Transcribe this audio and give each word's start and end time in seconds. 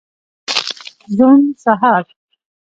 روڼ 1.17 1.39
سهار 1.63 2.03